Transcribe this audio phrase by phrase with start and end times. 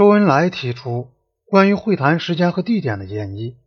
[0.00, 1.10] 周恩来提出
[1.44, 3.58] 关于会谈时间和地点的建议，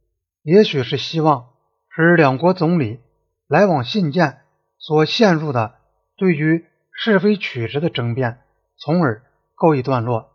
[0.42, 1.50] 也许是希望
[1.96, 3.00] 使两国总理
[3.48, 4.40] 来往信件
[4.80, 5.76] 所陷入的
[6.18, 8.40] 对于是非曲直的争辩，
[8.80, 9.22] 从而
[9.54, 10.32] 告一段落，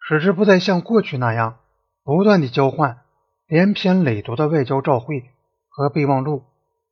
[0.00, 1.58] 使之不再像过去那样
[2.02, 3.02] 不断的交换
[3.46, 5.22] 连篇累牍的外交照会
[5.68, 6.44] 和备忘录，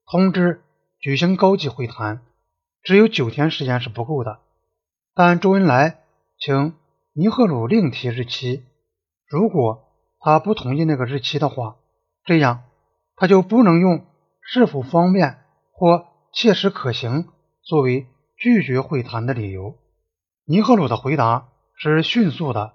[0.04, 0.60] 通知
[0.98, 2.20] 举行高级会谈。
[2.82, 4.40] 只有九天时间是不够的，
[5.14, 6.00] 但周恩来
[6.38, 6.74] 请
[7.20, 8.64] 尼赫鲁另提日期。
[9.28, 9.84] 如果
[10.20, 11.76] 他不同意那个日期的话，
[12.24, 12.62] 这样
[13.14, 14.06] 他就不能用
[14.40, 15.36] 是否方便
[15.70, 17.28] 或切实可行
[17.60, 18.06] 作为
[18.38, 19.76] 拒绝会谈的理由。
[20.46, 22.72] 尼赫鲁的回答是迅速的、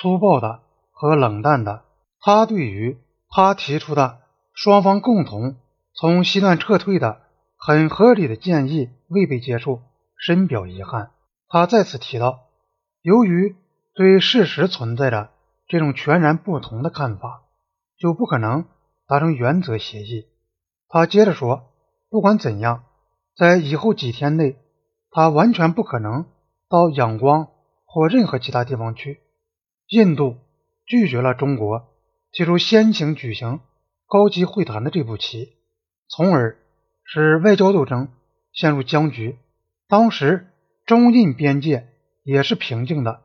[0.00, 0.60] 粗暴的
[0.92, 1.82] 和冷淡的。
[2.20, 4.20] 他对于他提出的
[4.54, 5.56] 双方共同
[5.92, 7.22] 从西段撤退的
[7.56, 9.82] 很合理的建议未被接受，
[10.16, 11.10] 深表遗憾。
[11.48, 12.46] 他再次提到，
[13.02, 13.56] 由于
[13.98, 15.32] 对事实存在着
[15.66, 17.42] 这种全然不同的看法，
[17.96, 18.64] 就不可能
[19.08, 20.26] 达成原则协议。
[20.86, 21.72] 他接着说，
[22.08, 22.84] 不管怎样，
[23.36, 24.56] 在以后几天内，
[25.10, 26.26] 他完全不可能
[26.68, 27.48] 到仰光
[27.86, 29.18] 或任何其他地方去。
[29.88, 30.36] 印度
[30.86, 31.88] 拒绝了中国
[32.30, 33.58] 提出先行举行
[34.06, 35.56] 高级会谈的这步棋，
[36.08, 36.56] 从而
[37.02, 38.12] 使外交斗争
[38.52, 39.40] 陷入僵局。
[39.88, 40.46] 当时
[40.86, 41.88] 中印边界
[42.22, 43.24] 也是平静的，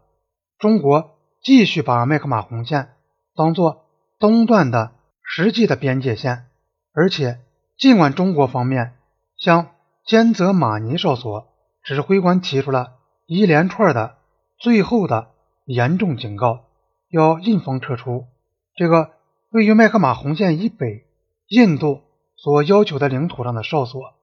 [0.63, 2.93] 中国继续把麦克马洪线
[3.35, 3.83] 当作
[4.17, 6.45] 东段的实际的边界线，
[6.93, 7.41] 而且
[7.77, 8.93] 尽管中国方面
[9.35, 9.71] 向
[10.05, 11.49] 兼泽马尼哨所
[11.83, 12.93] 指挥官提出了
[13.25, 14.15] 一连串的
[14.57, 15.31] 最后的
[15.65, 16.63] 严重警告，
[17.09, 18.27] 要印方撤出
[18.73, 19.11] 这个
[19.49, 21.03] 位于麦克马洪线以北
[21.49, 22.03] 印度
[22.37, 24.13] 所要求的领土上的哨所，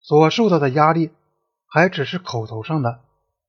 [0.00, 1.10] 所受到的压力。
[1.66, 3.00] 还只是口头上的。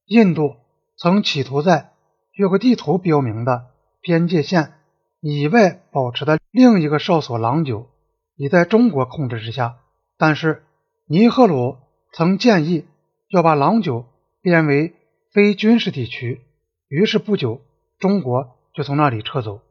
[0.05, 0.55] 印度
[0.97, 1.90] 曾企图在
[2.33, 3.67] 有个地图标明的
[4.01, 4.73] 边界线
[5.19, 7.89] 以外保持的另一个哨所郎酒，
[8.35, 9.77] 已在中国控制之下。
[10.17, 10.63] 但是
[11.07, 11.77] 尼赫鲁
[12.13, 12.85] 曾建议
[13.29, 14.05] 要把郎酒
[14.41, 14.93] 变为
[15.31, 16.41] 非军事地区，
[16.87, 17.61] 于是不久
[17.99, 19.61] 中国就从那里撤走。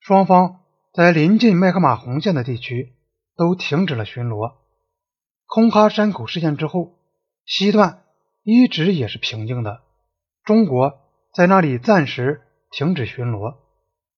[0.00, 0.60] 双方
[0.92, 2.92] 在临近麦克马洪线的地区
[3.36, 4.52] 都停止了巡逻。
[5.46, 6.94] 空哈山口事件之后。
[7.46, 8.04] 西段
[8.44, 9.80] 一直也是平静的，
[10.44, 10.99] 中国
[11.32, 13.56] 在那里暂时停止巡逻。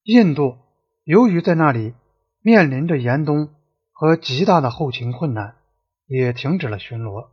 [0.02, 0.56] 印度
[1.04, 1.94] 由于在那里
[2.40, 3.50] 面临着严冬
[3.92, 5.54] 和极大的后勤困难，
[6.06, 7.28] 也停止了巡逻。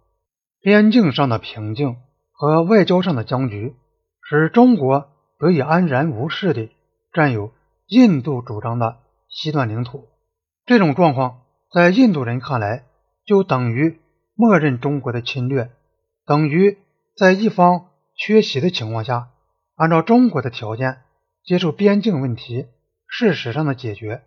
[0.62, 1.98] 边境上的平静
[2.32, 3.74] 和外交上的僵局，
[4.22, 5.10] 使中国
[5.40, 6.70] 得以安然无事地
[7.14, 7.52] 占有
[7.88, 8.98] 印度主张的
[9.30, 10.08] 西段领土。
[10.66, 11.42] 这种状况
[11.74, 12.84] 在印度人看来，
[13.26, 14.00] 就等于
[14.36, 15.72] 默认中国的侵略。
[16.26, 16.78] 等于
[17.16, 19.30] 在一方缺席的情况下，
[19.80, 21.04] 按照中国的条件
[21.42, 22.68] 接受边境问题
[23.08, 24.24] 事实上的解决。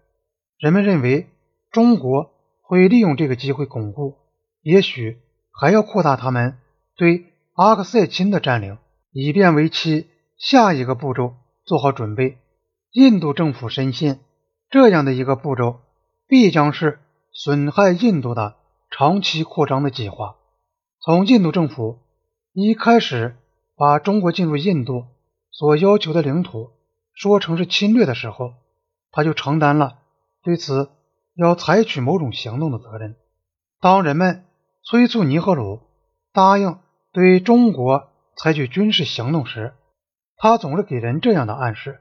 [0.58, 1.28] 人们认为
[1.70, 2.30] 中国
[2.62, 4.16] 会利用这个机会巩固，
[4.62, 5.18] 也许
[5.52, 6.56] 还要扩大他们
[6.96, 8.78] 对阿克塞钦的占领，
[9.10, 10.06] 以便为其
[10.38, 11.34] 下一个步骤
[11.66, 12.38] 做好准备。
[12.92, 14.20] 印度政府深信，
[14.70, 15.80] 这样的一个步骤
[16.26, 16.98] 必将是
[17.30, 18.56] 损害印度的
[18.90, 20.36] 长期扩张的计划。
[21.04, 21.98] 从印度政府
[22.54, 23.36] 一开始
[23.76, 25.04] 把中国进入印度
[25.52, 26.70] 所要求的领土
[27.14, 28.54] 说成是侵略的时候，
[29.12, 29.98] 他就承担了
[30.42, 30.90] 对此
[31.36, 33.14] 要采取某种行动的责任。
[33.80, 34.44] 当人们
[34.82, 35.80] 催促尼赫鲁
[36.32, 36.78] 答应
[37.12, 39.74] 对中国采取军事行动时，
[40.36, 42.00] 他总是给人这样的暗示：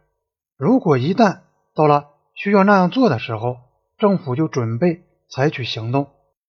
[0.57, 1.41] 如果一旦
[1.75, 3.57] 到了需要那样做的时候，
[3.97, 6.07] 政府就准备采取行动。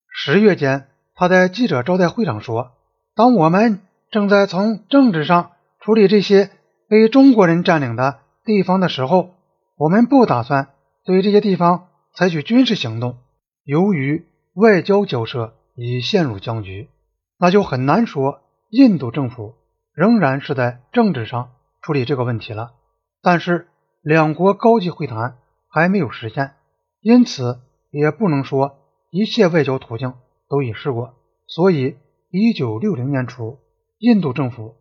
[0.08, 0.88] 十月间。
[1.14, 2.72] 他在记者招待会上说
[3.14, 6.50] ：“当我们正在从政治上处理这些
[6.92, 9.30] 被中国人占领的地方的时候，
[9.78, 10.75] 我们不打算
[11.06, 13.16] 对这些地方采取军事行动。
[13.64, 16.91] 由于外交交涉已陷入僵局，
[17.38, 19.54] 那就很难说印度政府
[19.94, 22.75] 仍然是在政治上处理这个问题了。
[23.22, 23.69] 但是
[24.02, 25.38] 两国高级会谈
[25.70, 26.56] 还没有实现，
[27.00, 28.76] 因此也不能说
[29.11, 30.12] 一切外交途径。”
[30.46, 31.14] 都已试过，
[31.46, 31.96] 所以
[32.31, 33.61] 一九六零年初，
[33.96, 34.75] 印度政府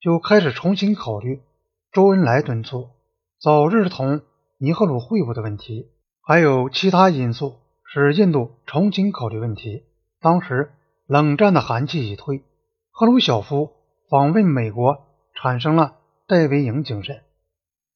[0.00, 1.42] 就开始重新考虑
[1.92, 2.90] 周恩来敦促
[3.40, 4.20] 早日同
[4.58, 5.90] 尼赫鲁会晤的问题。
[6.20, 9.84] 还有其他因素使印度重新考虑问题。
[10.20, 10.72] 当时
[11.06, 12.42] 冷战的寒气已退，
[12.90, 13.72] 赫鲁晓夫
[14.10, 15.96] 访问美国产生了
[16.26, 17.22] 戴维营精神。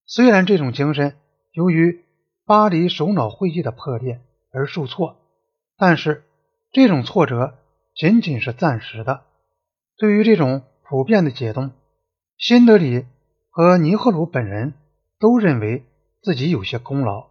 [0.06, 1.17] 虽然这种精神
[1.53, 2.05] 由于
[2.47, 4.21] 巴黎首脑会议的破裂
[4.53, 5.17] 而受挫，
[5.77, 6.25] 但是。
[6.75, 7.59] 这种挫折
[7.94, 9.25] 仅仅是暂时的。
[9.99, 11.73] 对于这种普遍的解冻，
[12.39, 13.05] 新德里
[13.54, 14.72] 和尼赫鲁本人
[15.20, 15.84] 都认为
[16.22, 17.26] 自己有些功劳。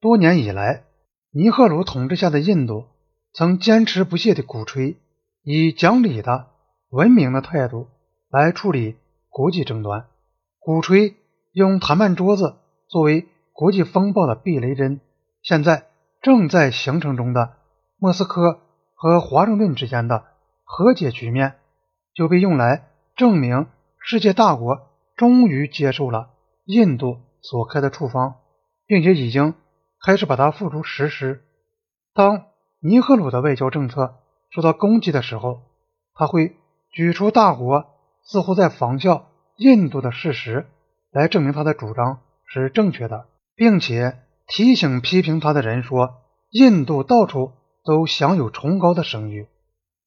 [0.00, 0.84] 多年以来，
[1.32, 2.86] 尼赫鲁统治下的印度
[3.32, 4.96] 曾坚持不懈地鼓吹
[5.42, 6.46] 以讲理的、
[6.90, 7.88] 文明的态度
[8.30, 8.94] 来处理
[9.28, 10.06] 国际争端，
[10.60, 11.16] 鼓吹
[11.50, 12.54] 用谈判桌子
[12.88, 15.00] 作为国际风暴的避雷针。
[15.42, 15.88] 现在
[16.22, 17.54] 正在形成中的
[17.98, 18.60] 莫斯科
[18.94, 20.26] 和华盛顿之间的
[20.62, 21.56] 和解局面，
[22.14, 23.66] 就被用来证明
[23.98, 24.89] 世界大国
[25.20, 26.30] 终于接受了
[26.64, 28.36] 印度所开的处方，
[28.86, 29.52] 并且已经。
[30.02, 31.42] 开始把它付诸实施。
[32.14, 32.46] 当
[32.80, 34.14] 尼赫鲁的外交政策
[34.48, 35.60] 受到攻击的时候，
[36.14, 36.56] 他会
[36.90, 37.84] 举出大国
[38.24, 39.26] 似乎在仿效
[39.56, 40.66] 印度的事实
[41.10, 46.14] 来证明他的主张是正确的，并且提醒批评他的人说，
[46.48, 47.52] 印度到处
[47.84, 49.48] 都享有崇高的声誉，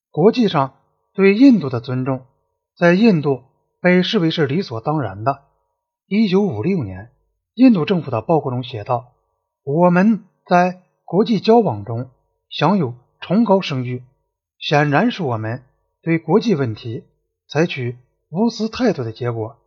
[0.10, 0.74] 国际上
[1.13, 2.25] 对印度的尊重
[2.75, 3.44] 在印度
[3.84, 5.42] 被视为是理所当然的。
[6.08, 7.12] 一九五六年，
[7.54, 9.12] 印度政府的报告中写道。
[9.66, 12.10] 我们在国际交往中
[12.50, 14.02] 享有崇高声誉，
[14.58, 15.64] 显然是我们
[16.02, 17.04] 对国际问题
[17.50, 17.98] 采取
[18.30, 19.58] 无私态度的结果，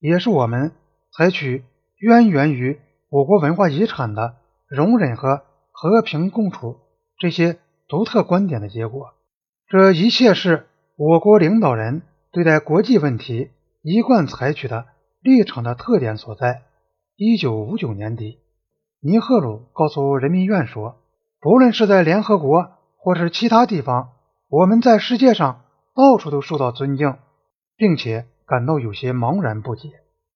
[0.00, 0.72] 也是我们
[1.16, 1.64] 采取
[1.98, 4.34] 渊源于我国文化遗产的
[4.66, 6.76] 容忍和和平共处
[7.18, 9.14] 这些独特观点的结果。
[9.68, 12.02] 这一切是我国领导人
[12.32, 13.50] 对待国际问题
[13.82, 14.86] 一贯采取的
[15.20, 16.62] 立场的特点所在。
[17.16, 18.38] 一九五九年底。
[19.00, 20.98] 尼赫鲁告诉人民院说
[21.40, 24.10] ：“不论是在联合国或是其他地方，
[24.48, 25.62] 我们在世界上
[25.94, 27.16] 到处都受到尊敬，
[27.76, 29.88] 并且感到有些茫然不解。”